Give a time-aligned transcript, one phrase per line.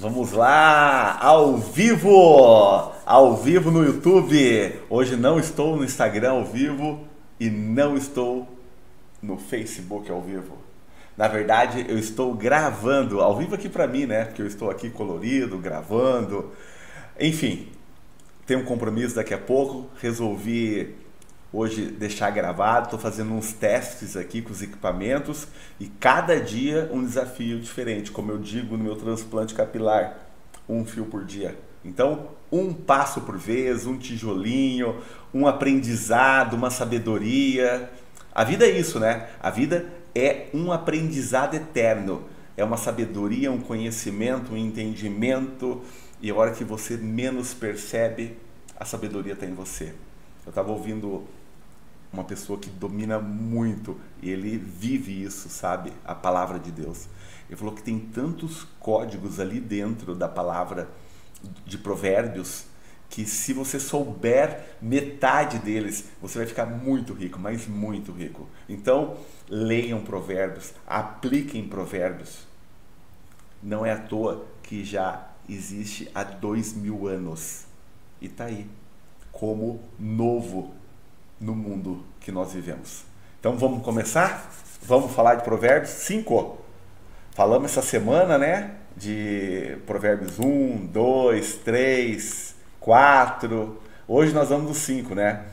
[0.00, 4.80] Vamos lá, ao vivo, ao vivo no YouTube.
[4.88, 7.04] Hoje não estou no Instagram ao vivo
[7.38, 8.48] e não estou
[9.22, 10.56] no Facebook ao vivo.
[11.18, 14.24] Na verdade, eu estou gravando ao vivo aqui para mim, né?
[14.24, 16.50] Porque eu estou aqui colorido, gravando.
[17.20, 17.68] Enfim,
[18.46, 19.90] tenho um compromisso daqui a pouco.
[20.00, 20.94] Resolvi
[21.52, 22.86] hoje deixar gravado.
[22.86, 28.30] Estou fazendo uns testes aqui com os equipamentos e cada dia um desafio diferente, como
[28.32, 30.18] eu digo no meu transplante capilar,
[30.68, 31.58] um fio por dia.
[31.84, 35.00] Então, um passo por vez, um tijolinho,
[35.32, 37.90] um aprendizado, uma sabedoria.
[38.34, 39.28] A vida é isso, né?
[39.40, 42.24] A vida é um aprendizado eterno.
[42.56, 45.80] É uma sabedoria, um conhecimento, um entendimento.
[46.20, 48.36] E a hora que você menos percebe,
[48.78, 49.94] a sabedoria está em você.
[50.44, 51.24] Eu estava ouvindo
[52.12, 55.92] uma pessoa que domina muito ele vive isso, sabe?
[56.04, 57.08] A palavra de Deus.
[57.48, 60.88] Ele falou que tem tantos códigos ali dentro da palavra
[61.64, 62.64] de Provérbios
[63.10, 68.48] que se você souber metade deles, você vai ficar muito rico, mas muito rico.
[68.68, 69.16] Então,
[69.48, 72.46] leiam Provérbios, apliquem Provérbios.
[73.60, 77.64] Não é à toa que já existe há dois mil anos
[78.20, 78.70] e está aí
[79.32, 80.72] como novo
[81.40, 83.04] no mundo que nós vivemos.
[83.38, 84.52] Então vamos começar?
[84.82, 86.58] Vamos falar de Provérbios 5.
[87.32, 88.72] Falamos essa semana, né?
[88.94, 93.80] De Provérbios 1, 2, 3, 4.
[94.06, 95.46] Hoje nós vamos no 5, né?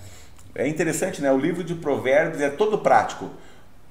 [0.54, 1.32] É interessante, né?
[1.32, 3.30] O livro de Provérbios é todo prático.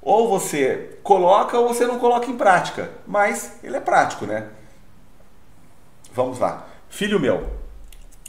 [0.02, 2.90] Ou você coloca ou você não coloca em prática.
[3.06, 4.48] Mas ele é prático, né?
[6.12, 6.66] Vamos lá.
[6.90, 7.50] Filho meu,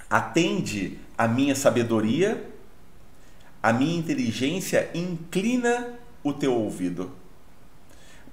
[0.10, 2.57] atende a minha sabedoria
[3.68, 7.12] a minha inteligência inclina o teu ouvido,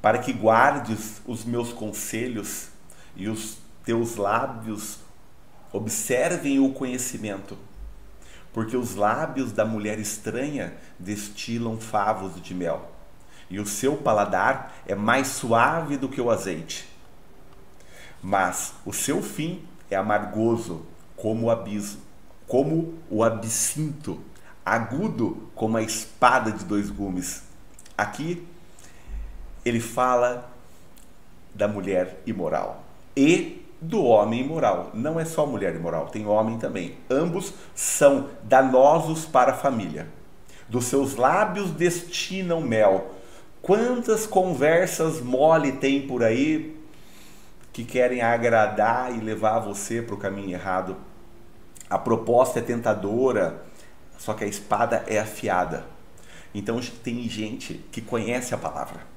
[0.01, 2.69] para que guardes os meus conselhos
[3.17, 4.99] e os teus lábios
[5.73, 7.59] observem o conhecimento.
[8.53, 12.93] Porque os lábios da mulher estranha destilam favos de mel,
[13.51, 16.89] e o seu paladar é mais suave do que o azeite.
[18.23, 20.87] Mas o seu fim é amargoso
[21.17, 22.03] como o abismo,
[22.47, 24.23] como o absinto
[24.65, 27.43] agudo como a espada de dois gumes.
[27.97, 28.47] Aqui
[29.65, 30.51] ele fala
[31.55, 32.83] da mulher imoral
[33.17, 34.91] e do homem imoral.
[34.95, 36.97] Não é só mulher imoral, tem homem também.
[37.11, 40.09] Ambos são danosos para a família.
[40.69, 43.15] Dos seus lábios destinam mel.
[43.61, 46.79] Quantas conversas mole tem por aí
[47.73, 50.97] que querem agradar e levar você para o caminho errado?
[51.89, 53.63] A proposta é tentadora,
[54.19, 55.87] só que a espada é afiada.
[56.55, 59.15] Então tem gente que conhece a palavra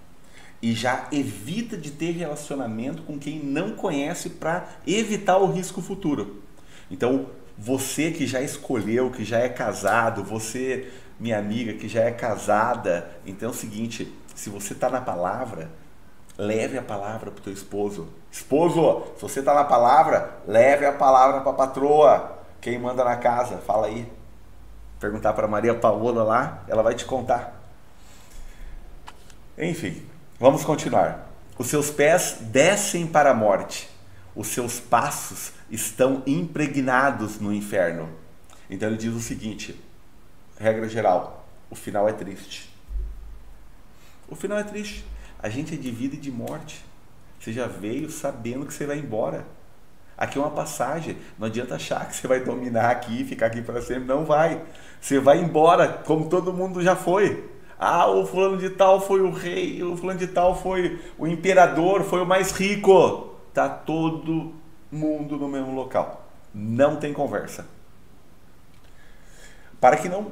[0.61, 6.41] e já evita de ter relacionamento com quem não conhece para evitar o risco futuro.
[6.89, 7.27] Então,
[7.57, 13.09] você que já escolheu, que já é casado, você, minha amiga, que já é casada,
[13.25, 15.69] então é o seguinte: se você está na palavra,
[16.37, 18.07] leve a palavra para o teu esposo.
[18.31, 22.37] Esposo, se você está na palavra, leve a palavra para a patroa.
[22.59, 24.07] Quem manda na casa, fala aí
[24.99, 27.61] perguntar para Maria Paola lá, ela vai te contar.
[29.57, 30.05] Enfim,
[30.39, 31.29] vamos continuar.
[31.57, 33.89] Os seus pés descem para a morte,
[34.35, 38.09] os seus passos estão impregnados no inferno.
[38.69, 39.79] Então ele diz o seguinte:
[40.59, 42.73] regra geral, o final é triste.
[44.27, 45.05] O final é triste.
[45.39, 46.83] A gente é de vida e de morte.
[47.39, 49.45] Você já veio sabendo que você vai embora.
[50.17, 51.17] Aqui é uma passagem.
[51.37, 54.05] Não adianta achar que você vai dominar aqui ficar aqui para sempre.
[54.05, 54.61] Não vai.
[54.99, 57.47] Você vai embora, como todo mundo já foi.
[57.79, 62.03] Ah, o fulano de tal foi o rei, o fulano de tal foi o imperador,
[62.03, 63.35] foi o mais rico.
[63.53, 64.55] Tá todo
[64.91, 66.27] mundo no mesmo local.
[66.51, 67.67] Não tem conversa.
[69.79, 70.31] Para que não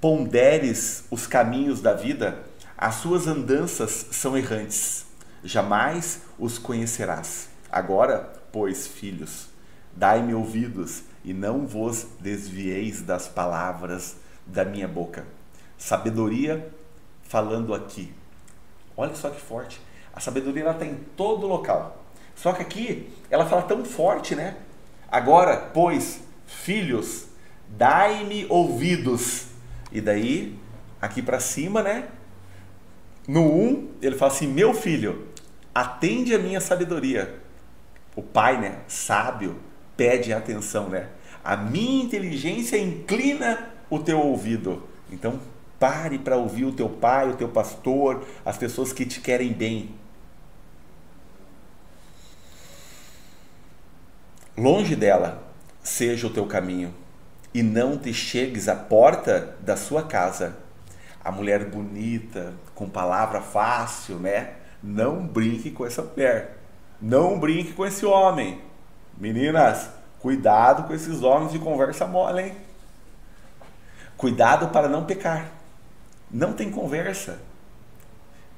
[0.00, 2.44] ponderes os caminhos da vida,
[2.78, 5.06] as suas andanças são errantes.
[5.42, 7.48] Jamais os conhecerás.
[7.70, 9.48] Agora, pois, filhos,
[9.94, 14.16] dai-me ouvidos e não vos desvieis das palavras
[14.46, 15.26] da minha boca.
[15.76, 16.70] Sabedoria
[17.22, 18.12] falando aqui.
[18.96, 19.80] Olha só que forte.
[20.12, 22.04] A sabedoria está em todo local.
[22.34, 24.56] Só que aqui ela fala tão forte, né?
[25.10, 27.26] Agora, pois, filhos,
[27.68, 29.46] dai-me ouvidos.
[29.92, 30.58] E daí,
[31.00, 32.08] aqui para cima, né?
[33.28, 35.28] No 1, um, ele fala assim: Meu filho,
[35.74, 37.40] atende a minha sabedoria
[38.20, 39.58] o pai, né, sábio,
[39.96, 41.08] pede atenção, né?
[41.42, 44.86] A minha inteligência inclina o teu ouvido.
[45.10, 45.40] Então,
[45.78, 49.94] pare para ouvir o teu pai, o teu pastor, as pessoas que te querem bem.
[54.54, 55.42] Longe dela
[55.82, 56.94] seja o teu caminho,
[57.54, 60.58] e não te chegues à porta da sua casa.
[61.24, 64.56] A mulher bonita, com palavra fácil, né?
[64.82, 66.59] Não brinque com essa mulher.
[67.00, 68.60] Não brinque com esse homem.
[69.16, 72.56] Meninas, cuidado com esses homens de conversa mole, hein?
[74.16, 75.50] Cuidado para não pecar.
[76.30, 77.40] Não tem conversa.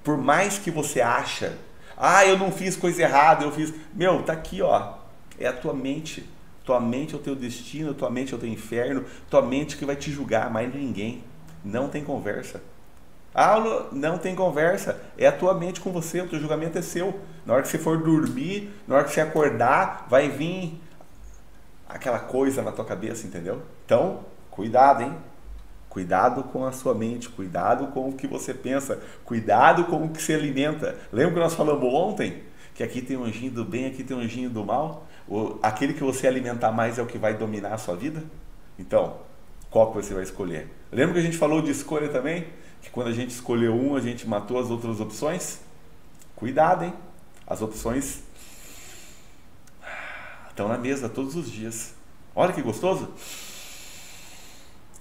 [0.03, 1.56] Por mais que você acha,
[1.97, 3.73] ah, eu não fiz coisa errada, eu fiz.
[3.94, 4.95] Meu, tá aqui, ó.
[5.38, 6.29] É a tua mente.
[6.65, 9.85] Tua mente é o teu destino, tua mente é o teu inferno, tua mente que
[9.85, 11.25] vai te julgar, mais ninguém.
[11.65, 12.62] Não tem conversa.
[13.34, 13.56] Ah,
[13.93, 15.00] não tem conversa.
[15.17, 17.19] É a tua mente com você, o teu julgamento é seu.
[17.46, 20.81] Na hora que você for dormir, na hora que você acordar, vai vir
[21.88, 23.62] aquela coisa na tua cabeça, entendeu?
[23.84, 24.20] Então,
[24.50, 25.14] cuidado, hein?
[25.88, 30.23] Cuidado com a sua mente, cuidado com o que você pensa, cuidado com o que
[30.23, 30.96] se alimenta.
[31.12, 32.43] Lembra que nós falamos ontem?
[32.75, 35.06] Que aqui tem um anjinho do bem, aqui tem um anjinho do mal?
[35.28, 38.23] O, aquele que você alimentar mais é o que vai dominar a sua vida?
[38.78, 39.19] Então,
[39.73, 40.69] qual que você vai escolher?
[40.93, 42.47] Lembra que a gente falou de escolha também?
[42.83, 45.61] Que quando a gente escolheu um, a gente matou as outras opções?
[46.37, 46.93] Cuidado, hein?
[47.47, 48.23] As opções
[50.51, 51.95] estão na mesa todos os dias.
[52.35, 53.15] Olha que gostoso!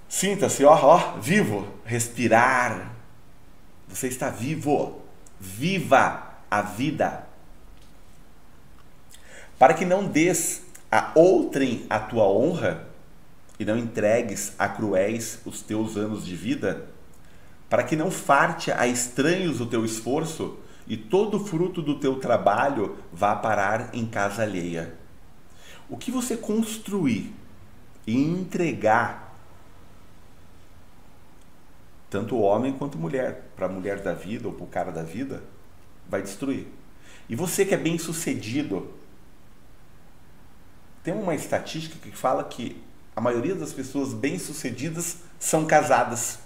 [0.07, 2.93] Sinta-se, ó, ó, vivo, respirar.
[3.89, 5.01] Você está vivo.
[5.37, 7.27] Viva a vida.
[9.59, 12.90] Para que não des a outrem a tua honra
[13.61, 16.87] e não entregues a cruéis os teus anos de vida,
[17.69, 22.15] para que não farte a estranhos o teu esforço e todo o fruto do teu
[22.19, 24.95] trabalho vá parar em casa alheia.
[25.87, 27.35] O que você construir
[28.07, 29.31] e entregar
[32.09, 35.43] tanto homem quanto mulher, para a mulher da vida ou para o cara da vida,
[36.09, 36.65] vai destruir.
[37.29, 38.91] E você que é bem sucedido,
[41.03, 46.39] tem uma estatística que fala que a maioria das pessoas bem sucedidas são casadas.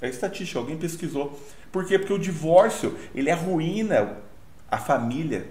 [0.00, 1.40] É estatística, alguém pesquisou.
[1.70, 1.98] Por quê?
[1.98, 4.18] Porque o divórcio, ele arruína
[4.70, 5.48] a família,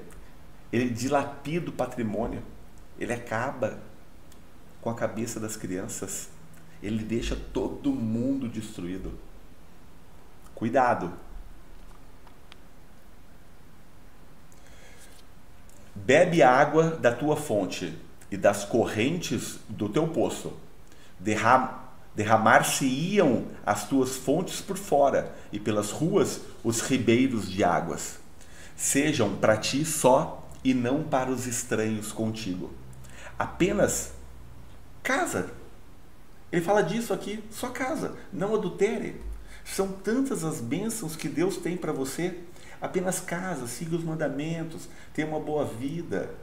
[0.71, 2.43] ele dilapida o patrimônio,
[2.99, 3.79] ele acaba
[4.81, 6.29] com a cabeça das crianças
[6.81, 9.17] ele deixa todo mundo destruído.
[10.55, 11.13] Cuidado.
[15.93, 17.97] Bebe água da tua fonte
[18.31, 20.53] e das correntes do teu poço.
[21.19, 21.81] Derram,
[22.15, 28.19] Derramar-se-iam as tuas fontes por fora, e pelas ruas os ribeiros de águas.
[28.75, 32.71] Sejam para ti só e não para os estranhos contigo.
[33.39, 34.11] Apenas
[35.01, 35.51] casa
[36.51, 39.21] ele fala disso aqui, sua casa, não adultere.
[39.63, 42.39] São tantas as bênçãos que Deus tem para você.
[42.81, 46.33] Apenas casa, siga os mandamentos, tenha uma boa vida,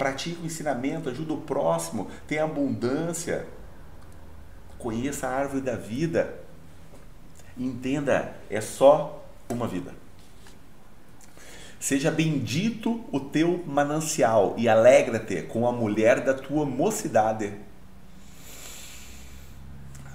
[0.00, 3.46] pratique o ensinamento, ajude o próximo, tenha abundância.
[4.78, 6.36] Conheça a árvore da vida.
[7.54, 9.92] Entenda, é só uma vida.
[11.78, 17.52] Seja bendito o teu manancial e alegra-te com a mulher da tua mocidade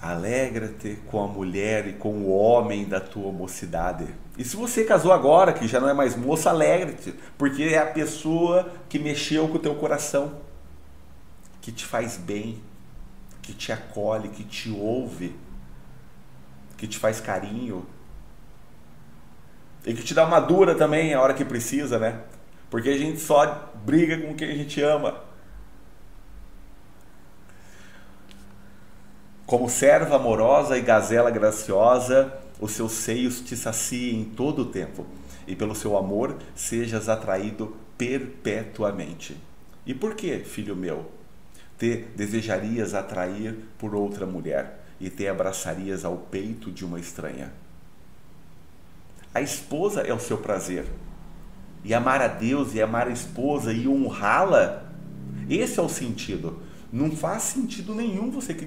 [0.06, 4.06] Alegra-te com a mulher e com o homem da tua mocidade.
[4.38, 7.88] E se você casou agora, que já não é mais moça, alegre-te, porque é a
[7.88, 10.34] pessoa que mexeu com o teu coração,
[11.60, 12.62] que te faz bem,
[13.42, 15.36] que te acolhe, que te ouve,
[16.78, 17.84] que te faz carinho.
[19.88, 22.22] E que te dá uma dura também a hora que precisa, né?
[22.70, 25.16] Porque a gente só briga com quem a gente ama.
[29.56, 35.06] Como serva amorosa e gazela graciosa, os seus seios te saciem todo o tempo,
[35.48, 39.38] e pelo seu amor sejas atraído perpetuamente.
[39.86, 41.10] E por que, filho meu,
[41.80, 47.54] te desejarias atrair por outra mulher e te abraçarias ao peito de uma estranha?
[49.34, 50.86] A esposa é o seu prazer.
[51.82, 54.84] E amar a Deus e amar a esposa e honrá-la,
[55.50, 56.62] esse é o sentido.
[56.92, 58.66] Não faz sentido nenhum você que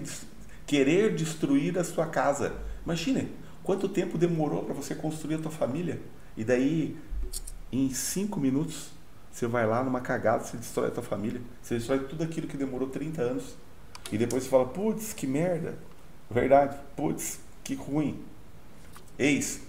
[0.69, 2.53] querer destruir a sua casa.
[2.85, 3.33] Imagine
[3.65, 6.01] quanto tempo demorou para você construir a tua família.
[6.37, 6.97] E daí,
[7.73, 8.91] em cinco minutos,
[9.33, 11.41] você vai lá numa cagada, você destrói a tua família.
[11.61, 13.57] Você destrói tudo aquilo que demorou 30 anos.
[14.13, 15.77] E depois você fala, putz, que merda.
[16.31, 18.23] Verdade, putz, que ruim.
[19.19, 19.63] Eis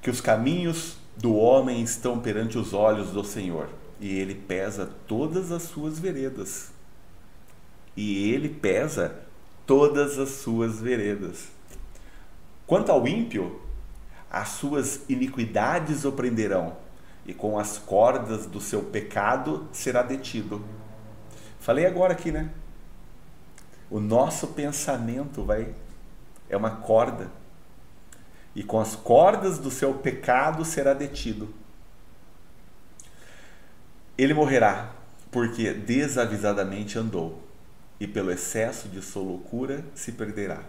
[0.00, 3.68] que os caminhos do homem estão perante os olhos do Senhor,
[4.00, 6.72] e ele pesa todas as suas veredas.
[7.96, 9.14] E ele pesa
[9.72, 11.48] todas as suas veredas.
[12.66, 13.58] Quanto ao ímpio,
[14.30, 16.76] as suas iniquidades o prenderão,
[17.24, 20.62] e com as cordas do seu pecado será detido.
[21.58, 22.50] Falei agora aqui, né?
[23.90, 25.74] O nosso pensamento vai
[26.50, 27.30] é uma corda.
[28.54, 31.48] E com as cordas do seu pecado será detido.
[34.18, 34.90] Ele morrerá
[35.30, 37.42] porque desavisadamente andou,
[38.02, 40.64] e pelo excesso de sua loucura se perderá.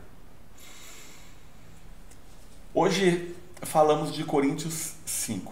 [2.71, 5.51] Hoje falamos de Coríntios 5.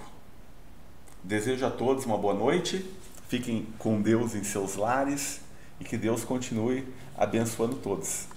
[1.24, 2.88] Desejo a todos uma boa noite,
[3.28, 5.42] fiquem com Deus em seus lares
[5.80, 8.28] e que Deus continue abençoando todos.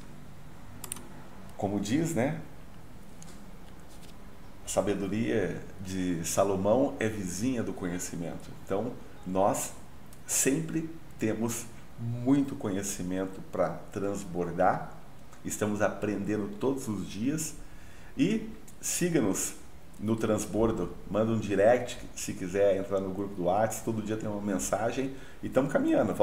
[1.54, 2.40] Como diz, né?
[4.64, 8.50] A sabedoria de Salomão é vizinha do conhecimento.
[8.64, 8.94] Então,
[9.26, 9.74] nós
[10.26, 11.66] sempre temos
[11.98, 14.92] muito conhecimento para transbordar,
[15.44, 17.54] estamos aprendendo todos os dias.
[18.16, 18.48] E
[18.80, 19.54] siga-nos
[19.98, 24.28] no transbordo, manda um direct se quiser entrar no grupo do WhatsApp, todo dia tem
[24.28, 25.14] uma mensagem.
[25.42, 26.12] E estamos caminhando.